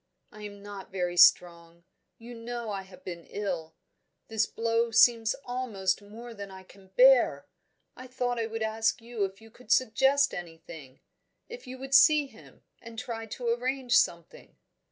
I 0.31 0.41
am 0.41 0.63
not 0.63 0.91
very 0.91 1.15
strong; 1.15 1.83
you 2.17 2.33
know 2.33 2.71
I 2.71 2.81
have 2.81 3.03
been 3.03 3.27
ill: 3.27 3.75
this 4.29 4.47
blow 4.47 4.89
seems 4.89 5.35
almost 5.45 6.01
more 6.01 6.33
than 6.33 6.49
I 6.49 6.63
can 6.63 6.87
bear; 6.97 7.45
I 7.95 8.07
thought 8.07 8.39
I 8.39 8.47
would 8.47 8.63
ask 8.63 8.99
you 8.99 9.25
if 9.25 9.41
you 9.41 9.51
could 9.51 9.71
suggest 9.71 10.33
anything 10.33 11.01
if 11.49 11.67
you 11.67 11.77
would 11.77 11.93
see 11.93 12.25
him, 12.25 12.63
and 12.81 12.97
try 12.97 13.27
to 13.27 13.49
arrange 13.49 13.95
something." 13.95 14.57